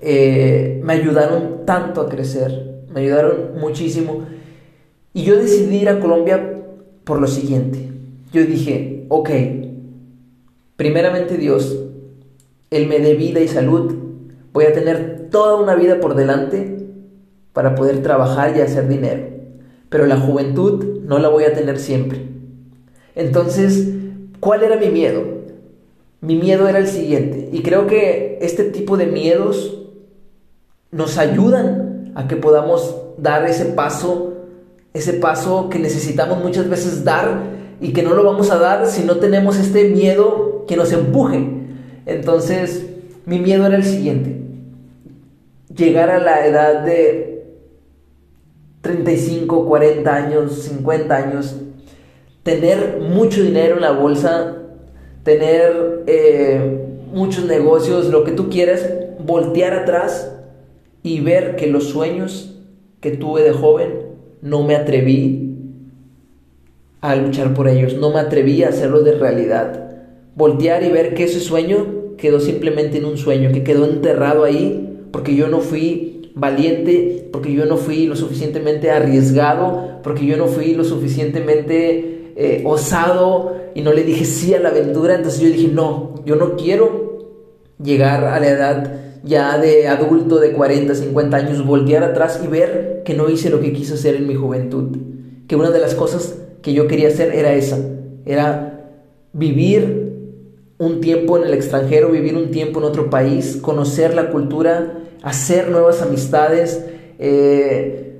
eh, 0.00 0.80
me 0.82 0.94
ayudaron 0.94 1.64
tanto 1.64 2.00
a 2.00 2.08
crecer, 2.08 2.82
me 2.92 3.00
ayudaron 3.00 3.58
muchísimo. 3.60 4.26
Y 5.14 5.24
yo 5.24 5.36
decidí 5.36 5.78
ir 5.78 5.88
a 5.88 6.00
Colombia 6.00 6.62
por 7.04 7.20
lo 7.20 7.26
siguiente. 7.26 7.88
Yo 8.32 8.44
dije, 8.44 9.04
ok, 9.08 9.30
primeramente 10.76 11.36
Dios, 11.36 11.78
Él 12.70 12.86
me 12.86 12.98
dé 12.98 13.14
vida 13.14 13.40
y 13.40 13.48
salud, 13.48 13.94
voy 14.52 14.64
a 14.64 14.72
tener 14.72 15.28
toda 15.30 15.56
una 15.56 15.74
vida 15.74 16.00
por 16.00 16.14
delante 16.14 16.78
para 17.52 17.74
poder 17.74 18.02
trabajar 18.02 18.56
y 18.56 18.60
hacer 18.60 18.88
dinero. 18.88 19.24
Pero 19.90 20.06
la 20.06 20.18
juventud 20.18 21.00
no 21.02 21.18
la 21.18 21.28
voy 21.28 21.44
a 21.44 21.52
tener 21.52 21.78
siempre. 21.78 22.26
Entonces, 23.14 23.90
¿cuál 24.40 24.62
era 24.62 24.76
mi 24.76 24.88
miedo? 24.88 25.41
Mi 26.22 26.36
miedo 26.36 26.68
era 26.68 26.78
el 26.78 26.86
siguiente, 26.86 27.50
y 27.52 27.62
creo 27.62 27.88
que 27.88 28.38
este 28.40 28.62
tipo 28.64 28.96
de 28.96 29.06
miedos 29.06 29.76
nos 30.92 31.18
ayudan 31.18 32.12
a 32.14 32.28
que 32.28 32.36
podamos 32.36 32.96
dar 33.18 33.44
ese 33.48 33.64
paso, 33.64 34.34
ese 34.94 35.14
paso 35.14 35.68
que 35.68 35.80
necesitamos 35.80 36.40
muchas 36.42 36.68
veces 36.68 37.02
dar 37.02 37.40
y 37.80 37.92
que 37.92 38.04
no 38.04 38.14
lo 38.14 38.22
vamos 38.22 38.52
a 38.52 38.58
dar 38.58 38.86
si 38.86 39.02
no 39.02 39.16
tenemos 39.16 39.58
este 39.58 39.88
miedo 39.88 40.64
que 40.68 40.76
nos 40.76 40.92
empuje. 40.92 41.44
Entonces, 42.06 42.86
mi 43.26 43.40
miedo 43.40 43.66
era 43.66 43.74
el 43.74 43.84
siguiente, 43.84 44.42
llegar 45.74 46.08
a 46.08 46.20
la 46.20 46.46
edad 46.46 46.84
de 46.84 47.48
35, 48.82 49.66
40 49.66 50.14
años, 50.14 50.52
50 50.62 51.16
años, 51.16 51.56
tener 52.44 53.00
mucho 53.00 53.42
dinero 53.42 53.74
en 53.74 53.82
la 53.82 53.90
bolsa, 53.90 54.58
tener 55.22 56.02
eh, 56.06 56.78
muchos 57.12 57.44
negocios, 57.44 58.08
lo 58.08 58.24
que 58.24 58.32
tú 58.32 58.48
quieras, 58.48 58.88
voltear 59.18 59.74
atrás 59.74 60.32
y 61.02 61.20
ver 61.20 61.56
que 61.56 61.66
los 61.66 61.84
sueños 61.84 62.56
que 63.00 63.12
tuve 63.12 63.42
de 63.42 63.52
joven 63.52 64.12
no 64.40 64.62
me 64.62 64.74
atreví 64.74 65.56
a 67.00 67.16
luchar 67.16 67.54
por 67.54 67.68
ellos, 67.68 67.96
no 67.96 68.10
me 68.10 68.20
atreví 68.20 68.62
a 68.62 68.68
hacerlos 68.68 69.04
de 69.04 69.16
realidad. 69.16 69.90
Voltear 70.36 70.82
y 70.84 70.90
ver 70.90 71.14
que 71.14 71.24
ese 71.24 71.40
sueño 71.40 72.16
quedó 72.16 72.40
simplemente 72.40 72.98
en 72.98 73.04
un 73.04 73.18
sueño, 73.18 73.50
que 73.52 73.64
quedó 73.64 73.84
enterrado 73.84 74.44
ahí 74.44 75.06
porque 75.10 75.34
yo 75.34 75.48
no 75.48 75.60
fui 75.60 76.30
valiente, 76.34 77.28
porque 77.32 77.52
yo 77.52 77.66
no 77.66 77.76
fui 77.76 78.06
lo 78.06 78.16
suficientemente 78.16 78.90
arriesgado, 78.90 80.00
porque 80.02 80.24
yo 80.24 80.36
no 80.36 80.46
fui 80.46 80.74
lo 80.74 80.84
suficientemente 80.84 82.21
eh, 82.36 82.62
osado 82.64 83.56
y 83.74 83.82
no 83.82 83.92
le 83.92 84.04
dije 84.04 84.24
sí 84.24 84.54
a 84.54 84.60
la 84.60 84.70
aventura. 84.70 85.14
Entonces 85.14 85.40
yo 85.40 85.48
dije, 85.48 85.68
no, 85.68 86.14
yo 86.24 86.36
no 86.36 86.56
quiero 86.56 87.12
llegar 87.82 88.24
a 88.24 88.38
la 88.38 88.48
edad 88.48 88.92
ya 89.24 89.58
de 89.58 89.88
adulto 89.88 90.40
de 90.40 90.52
40, 90.52 90.94
50 90.94 91.36
años, 91.36 91.64
voltear 91.64 92.02
atrás 92.02 92.40
y 92.42 92.48
ver 92.48 93.02
que 93.04 93.14
no 93.14 93.28
hice 93.28 93.50
lo 93.50 93.60
que 93.60 93.72
quise 93.72 93.94
hacer 93.94 94.16
en 94.16 94.26
mi 94.26 94.34
juventud. 94.34 94.96
Que 95.46 95.56
una 95.56 95.70
de 95.70 95.78
las 95.78 95.94
cosas 95.94 96.38
que 96.60 96.72
yo 96.72 96.86
quería 96.86 97.08
hacer 97.08 97.34
era 97.34 97.54
esa, 97.54 97.78
era 98.24 98.90
vivir 99.32 100.12
un 100.78 101.00
tiempo 101.00 101.38
en 101.38 101.44
el 101.44 101.54
extranjero, 101.54 102.10
vivir 102.10 102.36
un 102.36 102.50
tiempo 102.50 102.80
en 102.80 102.86
otro 102.86 103.10
país, 103.10 103.58
conocer 103.60 104.14
la 104.14 104.30
cultura, 104.30 104.98
hacer 105.22 105.70
nuevas 105.70 106.02
amistades, 106.02 106.84
eh, 107.18 108.11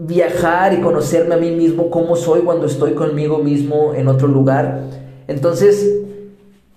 viajar 0.00 0.72
y 0.72 0.80
conocerme 0.80 1.34
a 1.34 1.38
mí 1.38 1.50
mismo, 1.50 1.90
cómo 1.90 2.16
soy 2.16 2.40
cuando 2.40 2.66
estoy 2.66 2.94
conmigo 2.94 3.38
mismo 3.38 3.92
en 3.94 4.08
otro 4.08 4.28
lugar. 4.28 4.80
Entonces, 5.28 6.00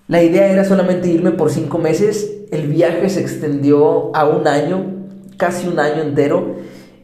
la 0.08 0.22
idea 0.22 0.52
era 0.52 0.64
solamente 0.64 1.08
irme 1.08 1.30
por 1.30 1.50
cinco 1.50 1.78
meses, 1.78 2.30
el 2.50 2.68
viaje 2.68 3.08
se 3.08 3.20
extendió 3.20 4.14
a 4.14 4.28
un 4.28 4.46
año, 4.46 5.06
casi 5.38 5.66
un 5.66 5.78
año 5.78 6.02
entero, 6.02 6.56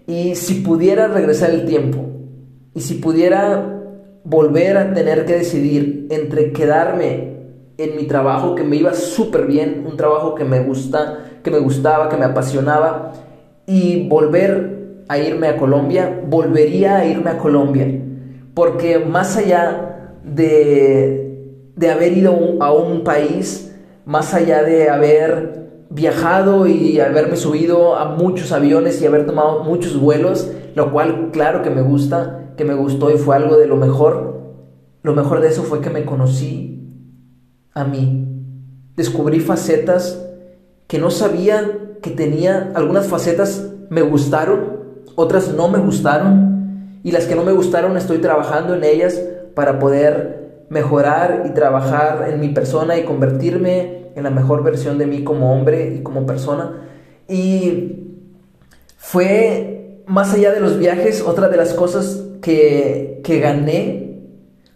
y 0.06 0.34
si 0.34 0.56
pudiera 0.56 1.08
regresar 1.08 1.50
el 1.50 1.64
tiempo, 1.64 1.98
y 2.74 2.80
si 2.82 2.94
pudiera 2.94 3.78
volver 4.22 4.76
a 4.76 4.92
tener 4.92 5.24
que 5.24 5.36
decidir 5.36 6.06
entre 6.10 6.52
quedarme 6.52 7.30
en 7.78 7.96
mi 7.96 8.04
trabajo 8.04 8.54
que 8.54 8.62
me 8.62 8.76
iba 8.76 8.92
súper 8.92 9.46
bien, 9.46 9.86
un 9.88 9.96
trabajo 9.96 10.34
que 10.34 10.44
me 10.44 10.60
gusta, 10.60 11.30
que 11.42 11.50
me 11.50 11.58
gustaba, 11.58 12.10
que 12.10 12.18
me 12.18 12.26
apasionaba, 12.26 13.12
y 13.66 14.06
volver 14.06 14.79
a 15.10 15.18
irme 15.18 15.48
a 15.48 15.56
Colombia, 15.56 16.22
volvería 16.26 16.98
a 16.98 17.04
irme 17.04 17.30
a 17.30 17.38
Colombia, 17.38 17.86
porque 18.54 18.98
más 18.98 19.36
allá 19.36 20.18
de 20.24 21.30
de 21.80 21.90
haber 21.90 22.16
ido 22.16 22.58
a 22.60 22.72
un 22.72 23.04
país, 23.04 23.74
más 24.04 24.34
allá 24.34 24.62
de 24.62 24.90
haber 24.90 25.86
viajado 25.88 26.66
y 26.66 27.00
haberme 27.00 27.36
subido 27.36 27.96
a 27.96 28.16
muchos 28.16 28.52
aviones 28.52 29.00
y 29.00 29.06
haber 29.06 29.24
tomado 29.24 29.64
muchos 29.64 29.98
vuelos, 29.98 30.50
lo 30.74 30.92
cual 30.92 31.30
claro 31.32 31.62
que 31.62 31.70
me 31.70 31.80
gusta, 31.80 32.52
que 32.58 32.66
me 32.66 32.74
gustó 32.74 33.10
y 33.10 33.16
fue 33.16 33.34
algo 33.34 33.56
de 33.56 33.66
lo 33.66 33.76
mejor. 33.76 34.40
Lo 35.02 35.14
mejor 35.14 35.40
de 35.40 35.48
eso 35.48 35.62
fue 35.62 35.80
que 35.80 35.88
me 35.88 36.04
conocí 36.04 36.86
a 37.72 37.84
mí. 37.84 38.26
Descubrí 38.94 39.40
facetas 39.40 40.22
que 40.86 40.98
no 40.98 41.10
sabía 41.10 41.96
que 42.02 42.10
tenía. 42.10 42.72
Algunas 42.74 43.06
facetas 43.06 43.72
me 43.88 44.02
gustaron, 44.02 44.79
otras 45.16 45.52
no 45.54 45.68
me 45.68 45.78
gustaron. 45.78 47.00
Y 47.02 47.12
las 47.12 47.24
que 47.24 47.34
no 47.34 47.44
me 47.44 47.52
gustaron 47.52 47.96
estoy 47.96 48.18
trabajando 48.18 48.74
en 48.74 48.84
ellas 48.84 49.20
para 49.54 49.78
poder 49.78 50.64
mejorar 50.68 51.44
y 51.46 51.50
trabajar 51.50 52.28
en 52.30 52.40
mi 52.40 52.50
persona 52.50 52.96
y 52.96 53.04
convertirme 53.04 54.10
en 54.14 54.24
la 54.24 54.30
mejor 54.30 54.62
versión 54.62 54.98
de 54.98 55.06
mí 55.06 55.24
como 55.24 55.52
hombre 55.52 55.96
y 55.96 56.02
como 56.02 56.26
persona. 56.26 56.88
Y 57.28 58.06
fue, 58.96 60.02
más 60.06 60.34
allá 60.34 60.52
de 60.52 60.60
los 60.60 60.78
viajes, 60.78 61.22
otra 61.22 61.48
de 61.48 61.56
las 61.56 61.74
cosas 61.74 62.24
que, 62.40 63.20
que 63.24 63.40
gané, 63.40 64.20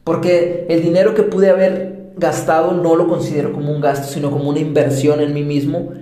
porque 0.03 0.67
el 0.69 0.83
dinero 0.83 1.15
que 1.15 1.23
pude 1.23 1.51
haber 1.51 2.13
gastado 2.17 2.73
no 2.73 2.97
lo 2.97 3.09
considero 3.09 3.53
como 3.53 3.73
un 3.73 3.81
gasto, 3.81 4.07
sino 4.09 4.31
como 4.31 4.51
una 4.51 4.61
inversión 4.61 5.21
en 5.21 5.35
mí 5.35 5.43
mismo. 5.43 5.93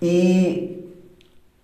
Y 0.00 0.81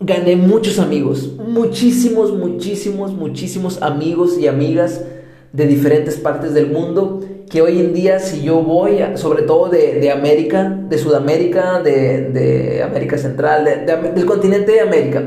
gané 0.01 0.37
muchos 0.37 0.79
amigos, 0.79 1.33
muchísimos, 1.39 2.33
muchísimos, 2.33 3.13
muchísimos 3.13 3.83
amigos 3.83 4.39
y 4.39 4.47
amigas 4.47 5.05
de 5.53 5.67
diferentes 5.67 6.17
partes 6.17 6.55
del 6.55 6.71
mundo 6.71 7.21
que 7.51 7.63
hoy 7.63 7.81
en 7.81 7.95
día 7.95 8.19
si 8.19 8.43
yo 8.43 8.63
voy, 8.63 8.99
sobre 9.15 9.43
todo 9.43 9.69
de, 9.71 10.11
América, 10.11 10.69
de 10.89 10.99
Sudamérica, 10.99 11.81
de, 11.81 12.83
América 12.85 13.19
Central, 13.19 13.65
del 14.15 14.27
continente 14.27 14.73
de 14.73 14.81
América, 14.81 15.25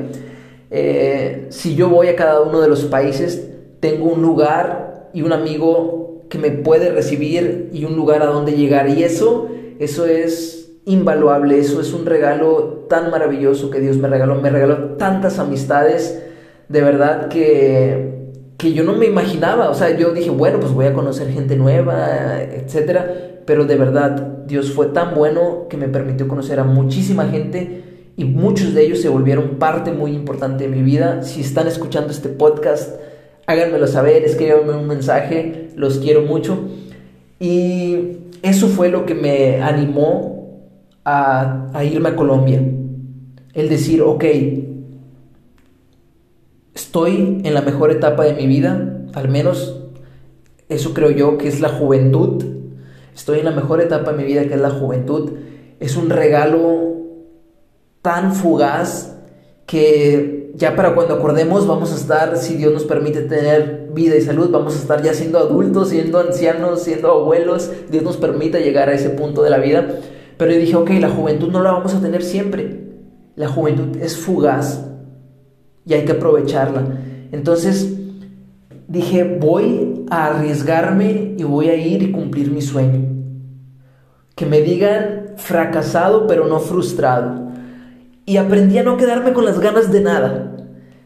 eh, 0.70 1.48
si 1.50 1.75
yo 1.75 1.90
voy 1.90 2.08
a 2.08 2.16
cada 2.16 2.42
uno 2.42 2.62
de 2.62 2.68
los 2.68 2.86
países, 2.86 3.50
tengo 3.80 4.06
un 4.06 4.22
lugar 4.22 5.10
y 5.13 5.24
un 5.24 5.34
amigo 5.34 6.28
que 6.30 6.38
me 6.38 6.51
puede 6.51 6.92
recibir 6.92 7.70
y 7.74 7.84
un 7.84 7.96
lugar 7.96 8.22
a 8.22 8.28
donde 8.28 8.54
llegar. 8.54 8.88
Y 8.88 9.04
eso, 9.04 9.50
eso 9.80 10.06
es 10.06 10.61
invaluable, 10.86 11.60
eso 11.60 11.82
es 11.82 11.94
un 11.94 12.06
regalo 12.06 12.86
tan 12.90 13.12
maravilloso 13.12 13.70
que 13.70 13.80
Dios 13.80 13.98
me 13.98 14.08
regaló. 14.08 14.36
Me 14.36 14.50
regaló 14.50 14.96
tantas 14.96 15.40
amistades, 15.40 16.24
de 16.70 16.82
verdad 16.82 17.28
que 17.28 18.22
que 18.62 18.74
yo 18.74 18.84
no 18.84 18.94
me 18.94 19.08
imaginaba, 19.08 19.72
o 19.72 19.74
sea, 19.74 19.98
yo 19.98 20.12
dije, 20.12 20.30
bueno, 20.30 20.60
pues 20.60 20.72
voy 20.72 20.86
a 20.86 20.94
conocer 20.94 21.32
gente 21.32 21.56
nueva, 21.56 22.44
etcétera, 22.44 23.42
pero 23.48 23.66
de 23.66 23.76
verdad, 23.76 24.44
Dios 24.46 24.72
fue 24.72 24.86
tan 24.86 25.16
bueno 25.16 25.66
que 25.68 25.78
me 25.78 25.88
permitió 25.88 26.28
conocer 26.28 26.60
a 26.60 26.64
muchísima 26.64 27.26
gente 27.26 27.82
y 28.16 28.24
muchos 28.24 28.76
de 28.76 28.84
ellos 28.84 29.02
se 29.02 29.10
volvieron 29.10 29.58
parte 29.58 29.92
muy 29.92 30.14
importante 30.14 30.66
de 30.66 30.70
mi 30.70 30.84
vida. 30.84 31.24
Si 31.24 31.42
están 31.42 31.68
escuchando 31.68 32.12
este 32.12 32.30
podcast, 32.30 33.00
háganmelo 33.48 33.88
saber, 33.88 34.24
escríbanme 34.24 34.74
un 34.74 34.88
mensaje, 34.88 35.70
los 35.76 35.98
quiero 35.98 36.22
mucho. 36.22 36.60
Y 37.40 38.20
eso 38.44 38.68
fue 38.68 38.90
lo 38.90 39.08
que 39.08 39.16
me 39.16 39.64
animó 39.64 40.40
a, 41.05 41.84
irme 41.84 42.10
a 42.10 42.15
Colombia. 42.15 42.62
El 43.53 43.70
decir, 43.70 44.01
ok, 44.01 44.24
estoy 46.74 47.41
en 47.43 47.53
la 47.53 47.62
mejor 47.62 47.91
etapa 47.91 48.24
de 48.24 48.34
mi 48.34 48.48
vida, 48.48 49.05
al 49.13 49.29
menos 49.29 49.77
eso 50.70 50.93
creo 50.93 51.12
yo 51.12 51.38
que 51.38 51.48
es 51.48 51.60
la 51.60 51.70
juventud. 51.70 52.43
Estoy 53.13 53.39
en 53.39 53.46
la 53.46 53.51
mejor 53.51 53.81
etapa 53.81 54.12
de 54.12 54.17
mi 54.17 54.24
vida 54.24 54.46
que 54.46 54.53
es 54.53 54.62
la 54.62 54.70
juventud. 54.70 55.31
Es 55.79 55.98
un 55.98 56.10
regalo 56.10 56.96
tan 58.01 58.34
fugaz 58.34 59.17
que 59.65 60.51
ya 60.55 60.75
para 60.75 60.96
cuando 60.96 61.15
acordemos 61.15 61.67
vamos 61.67 61.91
a 61.91 61.96
estar, 61.96 62.38
si 62.38 62.55
Dios 62.55 62.74
nos 62.74 62.84
permite 62.84 63.22
tener 63.22 63.89
vida 63.93 64.15
y 64.15 64.22
salud, 64.22 64.50
vamos 64.50 64.75
a 64.75 64.79
estar 64.79 65.01
ya 65.01 65.13
siendo 65.13 65.39
adultos, 65.39 65.89
siendo 65.89 66.20
ancianos, 66.20 66.84
siendo 66.84 67.12
abuelos. 67.12 67.70
Dios 67.89 68.03
nos 68.03 68.17
permita 68.17 68.60
llegar 68.60 68.89
a 68.89 68.93
ese 68.93 69.10
punto 69.10 69.43
de 69.43 69.50
la 69.50 69.58
vida. 69.58 69.88
Pero 70.41 70.53
yo 70.53 70.60
dije, 70.60 70.75
ok, 70.75 70.89
la 71.00 71.10
juventud 71.12 71.51
no 71.51 71.62
la 71.62 71.71
vamos 71.71 71.93
a 71.93 72.01
tener 72.01 72.24
siempre. 72.24 72.79
La 73.36 73.48
juventud 73.48 73.95
es 74.01 74.17
fugaz 74.17 74.83
y 75.86 75.93
hay 75.93 76.03
que 76.03 76.13
aprovecharla. 76.13 76.81
Entonces 77.31 77.93
dije, 78.88 79.38
voy 79.39 80.03
a 80.10 80.25
arriesgarme 80.25 81.36
y 81.38 81.43
voy 81.43 81.69
a 81.69 81.75
ir 81.75 82.01
y 82.01 82.12
cumplir 82.12 82.50
mi 82.50 82.63
sueño. 82.63 83.07
Que 84.33 84.48
me 84.48 84.62
digan 84.62 85.33
fracasado 85.38 86.25
pero 86.25 86.48
no 86.48 86.60
frustrado. 86.60 87.51
Y 88.25 88.38
aprendí 88.38 88.79
a 88.79 88.83
no 88.83 88.98
quedarme 88.98 89.33
con 89.33 89.45
las 89.45 89.60
ganas 89.60 89.91
de 89.91 90.01
nada. 90.01 90.55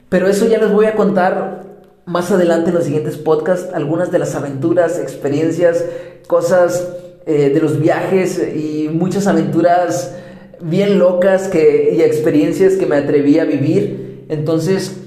Pero 0.07 0.29
eso 0.29 0.47
ya 0.47 0.59
les 0.59 0.71
voy 0.71 0.85
a 0.85 0.95
contar 0.95 1.75
más 2.05 2.31
adelante 2.31 2.69
en 2.69 2.75
los 2.75 2.85
siguientes 2.85 3.17
podcasts, 3.17 3.73
algunas 3.73 4.13
de 4.13 4.19
las 4.19 4.33
aventuras, 4.33 4.97
experiencias, 4.97 5.83
cosas 6.25 6.87
eh, 7.25 7.49
de 7.49 7.59
los 7.59 7.79
viajes 7.79 8.41
y 8.55 8.89
muchas 8.89 9.27
aventuras 9.27 10.15
bien 10.61 10.99
locas 10.99 11.47
que, 11.47 11.93
y 11.95 12.01
experiencias 12.01 12.73
que 12.73 12.85
me 12.85 12.95
atreví 12.95 13.39
a 13.39 13.45
vivir. 13.45 14.25
Entonces, 14.29 14.97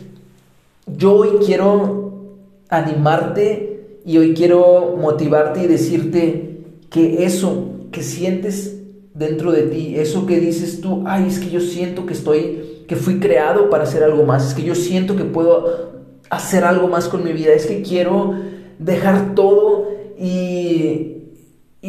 yo 0.86 1.14
hoy 1.14 1.44
quiero 1.44 2.38
animarte 2.68 4.00
y 4.04 4.18
hoy 4.18 4.34
quiero 4.34 4.96
motivarte 5.00 5.64
y 5.64 5.66
decirte 5.66 6.60
que 6.90 7.24
eso 7.24 7.70
que 7.92 8.02
sientes 8.02 8.76
dentro 9.14 9.52
de 9.52 9.62
ti, 9.62 9.94
eso 9.96 10.26
que 10.26 10.38
dices 10.38 10.80
tú, 10.80 11.04
ay, 11.06 11.26
es 11.28 11.38
que 11.38 11.50
yo 11.50 11.60
siento 11.60 12.06
que 12.06 12.14
estoy, 12.14 12.84
que 12.86 12.96
fui 12.96 13.18
creado 13.18 13.68
para 13.68 13.84
hacer 13.84 14.02
algo 14.04 14.24
más, 14.24 14.48
es 14.48 14.54
que 14.54 14.62
yo 14.62 14.74
siento 14.74 15.16
que 15.16 15.24
puedo 15.24 15.90
hacer 16.30 16.64
algo 16.64 16.88
más 16.88 17.08
con 17.08 17.24
mi 17.24 17.32
vida, 17.32 17.52
es 17.52 17.66
que 17.66 17.82
quiero 17.82 18.34
dejar 18.78 19.34
todo 19.34 19.88
y, 20.18 21.07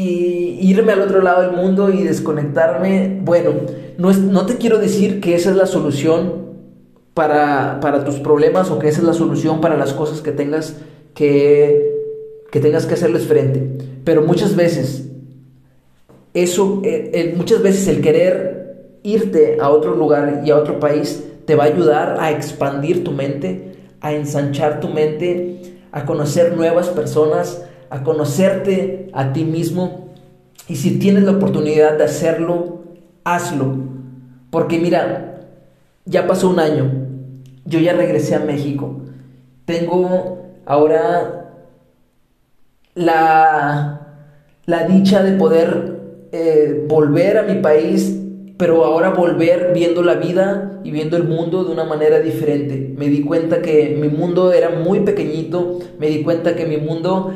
irme 0.01 0.93
al 0.93 1.01
otro 1.01 1.21
lado 1.21 1.41
del 1.41 1.51
mundo 1.51 1.89
y 1.89 2.03
desconectarme. 2.03 3.19
Bueno, 3.21 3.51
no, 3.97 4.13
no 4.13 4.45
te 4.45 4.57
quiero 4.57 4.79
decir 4.79 5.19
que 5.19 5.35
esa 5.35 5.49
es 5.51 5.55
la 5.55 5.65
solución 5.65 6.49
para, 7.13 7.79
para, 7.81 8.03
tus 8.05 8.15
problemas 8.15 8.71
o 8.71 8.79
que 8.79 8.87
esa 8.87 8.99
es 8.99 9.05
la 9.05 9.13
solución 9.13 9.59
para 9.59 9.75
las 9.75 9.93
cosas 9.93 10.21
que 10.21 10.31
tengas 10.31 10.77
que, 11.13 11.91
que 12.51 12.59
tengas 12.59 12.85
que 12.85 12.93
hacerles 12.93 13.27
frente. 13.27 13.85
Pero 14.03 14.21
muchas 14.21 14.55
veces, 14.55 15.09
eso, 16.33 16.81
eh, 16.85 17.33
muchas 17.35 17.61
veces 17.61 17.87
el 17.87 18.01
querer 18.01 18.59
irte 19.03 19.57
a 19.59 19.69
otro 19.69 19.95
lugar 19.95 20.43
y 20.45 20.51
a 20.51 20.57
otro 20.57 20.79
país 20.79 21.23
te 21.45 21.55
va 21.55 21.63
a 21.63 21.67
ayudar 21.67 22.17
a 22.19 22.31
expandir 22.31 23.03
tu 23.03 23.11
mente, 23.11 23.73
a 24.01 24.13
ensanchar 24.13 24.79
tu 24.79 24.87
mente, 24.89 25.79
a 25.91 26.05
conocer 26.05 26.55
nuevas 26.55 26.89
personas, 26.89 27.63
a 27.89 28.03
conocerte 28.03 29.09
a 29.13 29.33
ti 29.33 29.45
mismo. 29.45 30.09
Y 30.67 30.75
si 30.75 30.99
tienes 30.99 31.23
la 31.23 31.31
oportunidad 31.31 31.97
de 31.97 32.03
hacerlo, 32.03 32.83
hazlo. 33.23 33.75
Porque 34.49 34.79
mira, 34.79 35.47
ya 36.05 36.27
pasó 36.27 36.49
un 36.49 36.59
año, 36.59 36.91
yo 37.65 37.79
ya 37.79 37.93
regresé 37.93 38.35
a 38.35 38.39
México. 38.39 39.01
Tengo 39.65 40.39
ahora 40.65 41.51
la, 42.95 44.01
la 44.65 44.87
dicha 44.87 45.23
de 45.23 45.37
poder 45.37 45.99
eh, 46.31 46.85
volver 46.87 47.37
a 47.37 47.43
mi 47.43 47.61
país 47.61 48.19
pero 48.59 48.83
ahora 48.83 49.11
volver 49.11 49.71
viendo 49.73 50.03
la 50.03 50.15
vida 50.15 50.81
y 50.83 50.91
viendo 50.91 51.15
el 51.15 51.23
mundo 51.23 51.63
de 51.63 51.71
una 51.71 51.85
manera 51.85 52.19
diferente. 52.19 52.93
Me 52.97 53.07
di 53.07 53.21
cuenta 53.21 53.61
que 53.61 53.95
mi 53.97 54.09
mundo 54.09 54.51
era 54.51 54.69
muy 54.69 54.99
pequeñito, 54.99 55.79
me 55.97 56.09
di 56.09 56.23
cuenta 56.23 56.57
que 56.57 56.65
mi 56.65 56.75
mundo 56.75 57.33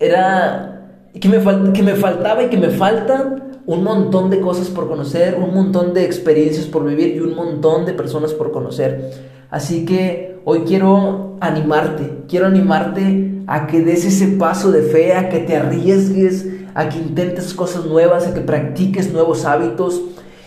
era 0.00 1.00
que 1.18 1.28
me, 1.28 1.38
que 1.72 1.82
me 1.82 1.94
faltaba 1.94 2.42
y 2.42 2.48
que 2.48 2.56
me 2.56 2.70
faltan 2.70 3.44
un 3.66 3.82
montón 3.82 4.30
de 4.30 4.40
cosas 4.40 4.68
por 4.68 4.88
conocer, 4.88 5.36
un 5.36 5.54
montón 5.54 5.94
de 5.94 6.04
experiencias 6.04 6.66
por 6.66 6.84
vivir 6.84 7.16
y 7.16 7.20
un 7.20 7.34
montón 7.34 7.86
de 7.86 7.94
personas 7.94 8.34
por 8.34 8.52
conocer. 8.52 9.12
Así 9.50 9.84
que 9.84 10.40
hoy 10.44 10.60
quiero 10.66 11.36
animarte, 11.40 12.24
quiero 12.28 12.46
animarte 12.46 13.42
a 13.46 13.66
que 13.66 13.80
des 13.80 14.04
ese 14.04 14.28
paso 14.36 14.70
de 14.70 14.82
fe, 14.82 15.14
a 15.14 15.28
que 15.28 15.40
te 15.40 15.56
arriesgues, 15.56 16.46
a 16.74 16.88
que 16.88 16.98
intentes 16.98 17.54
cosas 17.54 17.86
nuevas, 17.86 18.26
a 18.26 18.34
que 18.34 18.40
practiques 18.40 19.12
nuevos 19.12 19.44
hábitos 19.44 20.02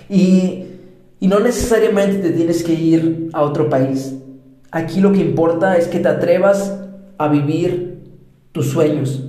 y, 0.10 0.64
no 1.22 1.40
necesariamente 1.40 2.20
te 2.20 2.30
tienes 2.30 2.64
que 2.64 2.74
ir 2.74 3.30
a 3.34 3.42
otro 3.42 3.70
país. 3.70 4.16
Aquí 4.72 5.02
lo 5.02 5.12
que 5.12 5.20
importa 5.20 5.76
es 5.76 5.88
que 5.88 6.00
te 6.00 6.08
atrevas 6.08 6.74
a 7.18 7.28
vivir 7.28 8.00
tus 8.52 8.70
sueños. 8.70 9.27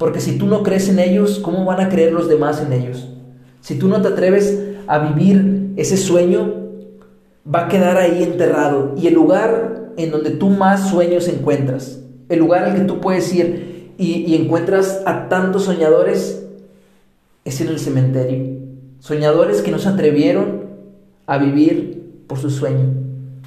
Porque 0.00 0.20
si 0.20 0.38
tú 0.38 0.46
no 0.46 0.62
crees 0.62 0.88
en 0.88 0.98
ellos, 0.98 1.40
¿cómo 1.40 1.66
van 1.66 1.78
a 1.78 1.90
creer 1.90 2.14
los 2.14 2.26
demás 2.26 2.62
en 2.62 2.72
ellos? 2.72 3.06
Si 3.60 3.78
tú 3.78 3.86
no 3.86 4.00
te 4.00 4.08
atreves 4.08 4.58
a 4.86 4.98
vivir 4.98 5.74
ese 5.76 5.98
sueño, 5.98 6.54
va 7.46 7.66
a 7.66 7.68
quedar 7.68 7.98
ahí 7.98 8.22
enterrado. 8.22 8.94
Y 8.96 9.08
el 9.08 9.12
lugar 9.12 9.92
en 9.98 10.10
donde 10.10 10.30
tú 10.30 10.48
más 10.48 10.88
sueños 10.88 11.28
encuentras, 11.28 12.00
el 12.30 12.38
lugar 12.38 12.64
al 12.64 12.76
que 12.76 12.80
tú 12.80 12.98
puedes 13.02 13.30
ir 13.34 13.92
y, 13.98 14.24
y 14.24 14.36
encuentras 14.36 15.02
a 15.04 15.28
tantos 15.28 15.64
soñadores, 15.64 16.46
es 17.44 17.60
en 17.60 17.68
el 17.68 17.78
cementerio. 17.78 18.56
Soñadores 19.00 19.60
que 19.60 19.70
no 19.70 19.78
se 19.78 19.90
atrevieron 19.90 20.62
a 21.26 21.36
vivir 21.36 22.24
por 22.26 22.38
su 22.38 22.48
sueño. 22.48 22.86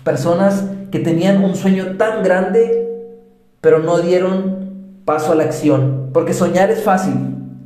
Personas 0.04 0.66
que 0.92 1.00
tenían 1.00 1.44
un 1.44 1.56
sueño 1.56 1.98
tan 1.98 2.22
grande, 2.24 3.18
pero 3.60 3.80
no 3.80 3.98
dieron 3.98 5.02
paso 5.04 5.32
a 5.32 5.36
la 5.36 5.46
acción. 5.46 6.03
Porque 6.14 6.34
soñar 6.34 6.72
es 6.72 6.84
fácil, 6.84 7.14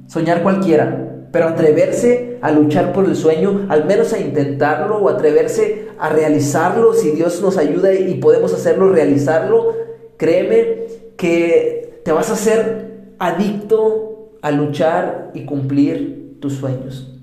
soñar 0.07 0.43
cualquiera. 0.43 1.03
Pero 1.31 1.49
atreverse 1.49 2.37
a 2.41 2.51
luchar 2.51 2.93
por 2.93 3.05
el 3.05 3.15
sueño, 3.15 3.67
al 3.69 3.85
menos 3.85 4.13
a 4.13 4.19
intentarlo 4.19 4.97
o 4.97 5.09
atreverse 5.09 5.89
a 5.99 6.09
realizarlo, 6.09 6.93
si 6.93 7.11
Dios 7.11 7.41
nos 7.41 7.57
ayuda 7.57 7.93
y 7.93 8.15
podemos 8.15 8.53
hacerlo, 8.53 8.93
realizarlo, 8.93 9.73
créeme 10.15 10.85
que 11.17 12.01
te 12.03 12.11
vas 12.11 12.29
a 12.29 12.33
hacer 12.33 13.13
adicto 13.19 14.31
a 14.41 14.51
luchar 14.51 15.31
y 15.33 15.45
cumplir 15.45 16.37
tus 16.39 16.53
sueños 16.53 17.13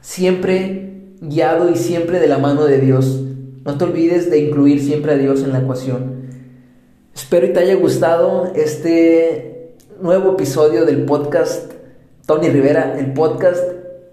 siempre 0.00 1.16
guiado 1.20 1.70
y 1.70 1.76
siempre 1.76 2.20
de 2.20 2.28
la 2.28 2.38
mano 2.38 2.64
de 2.64 2.78
Dios. 2.78 3.20
No 3.64 3.76
te 3.76 3.84
olvides 3.84 4.30
de 4.30 4.38
incluir 4.38 4.80
siempre 4.80 5.12
a 5.12 5.18
Dios 5.18 5.42
en 5.42 5.52
la 5.52 5.60
ecuación. 5.60 6.28
Espero 7.14 7.46
y 7.46 7.52
te 7.52 7.60
haya 7.60 7.74
gustado 7.74 8.50
este 8.54 9.57
nuevo 10.00 10.32
episodio 10.32 10.84
del 10.84 11.04
podcast 11.04 11.72
Tony 12.24 12.48
Rivera, 12.48 12.96
el 12.98 13.12
podcast. 13.14 13.62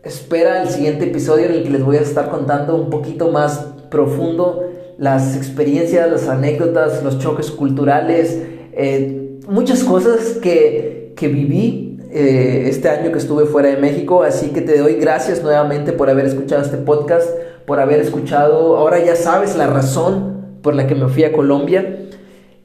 Espera 0.04 0.64
el 0.64 0.70
siguiente 0.70 1.06
episodio 1.06 1.46
en 1.46 1.52
el 1.54 1.64
que 1.64 1.70
les 1.70 1.84
voy 1.84 1.98
a 1.98 2.02
estar 2.02 2.30
contando 2.30 2.76
un 2.76 2.90
poquito 2.90 3.30
más 3.32 3.60
profundo 3.92 4.64
las 4.98 5.36
experiencias, 5.36 6.10
las 6.10 6.28
anécdotas, 6.28 7.04
los 7.04 7.20
choques 7.20 7.52
culturales, 7.52 8.42
eh, 8.74 9.40
muchas 9.48 9.84
cosas 9.84 10.38
que, 10.42 11.14
que 11.16 11.28
viví 11.28 12.00
eh, 12.12 12.66
este 12.68 12.90
año 12.90 13.12
que 13.12 13.20
estuve 13.20 13.46
fuera 13.46 13.70
de 13.70 13.78
México, 13.78 14.24
así 14.24 14.50
que 14.50 14.62
te 14.62 14.80
doy 14.80 14.96
gracias 14.96 15.44
nuevamente 15.44 15.92
por 15.92 16.10
haber 16.10 16.26
escuchado 16.26 16.62
este 16.62 16.78
podcast, 16.78 17.30
por 17.66 17.80
haber 17.80 18.00
escuchado, 18.00 18.78
ahora 18.78 19.04
ya 19.04 19.16
sabes 19.16 19.56
la 19.56 19.68
razón 19.68 20.60
por 20.62 20.76
la 20.76 20.88
que 20.88 20.96
me 20.96 21.10
fui 21.10 21.24
a 21.26 21.32
Colombia. 21.32 22.05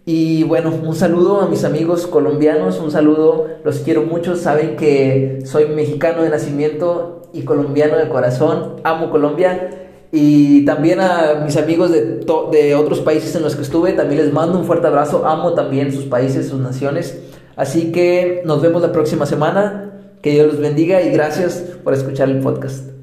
Y 0.06 0.44
bueno, 0.44 0.72
un 0.82 0.94
saludo 0.94 1.40
a 1.40 1.46
mis 1.46 1.64
amigos 1.64 2.06
colombianos, 2.06 2.80
un 2.80 2.90
saludo, 2.90 3.46
los 3.64 3.80
quiero 3.80 4.02
mucho, 4.02 4.34
saben 4.34 4.76
que 4.76 5.40
soy 5.44 5.66
mexicano 5.66 6.22
de 6.22 6.30
nacimiento 6.30 7.22
y 7.32 7.42
colombiano 7.42 7.96
de 7.96 8.08
corazón, 8.08 8.76
amo 8.82 9.10
Colombia. 9.10 9.70
Y 10.12 10.64
también 10.64 11.00
a 11.00 11.42
mis 11.44 11.56
amigos 11.56 11.92
de, 11.92 12.24
de 12.50 12.74
otros 12.74 13.00
países 13.00 13.34
en 13.36 13.42
los 13.42 13.54
que 13.54 13.62
estuve, 13.62 13.92
también 13.92 14.22
les 14.22 14.32
mando 14.32 14.58
un 14.58 14.64
fuerte 14.64 14.88
abrazo, 14.88 15.26
amo 15.26 15.52
también 15.52 15.92
sus 15.92 16.06
países, 16.06 16.48
sus 16.48 16.58
naciones. 16.58 17.20
Así 17.54 17.92
que 17.92 18.42
nos 18.44 18.62
vemos 18.62 18.82
la 18.82 18.90
próxima 18.90 19.26
semana. 19.26 19.86
Que 20.22 20.32
Dios 20.32 20.48
los 20.48 20.60
bendiga 20.60 21.00
y 21.00 21.10
gracias 21.12 21.64
por 21.82 21.94
escuchar 21.94 22.28
el 22.28 22.40
podcast. 22.40 22.99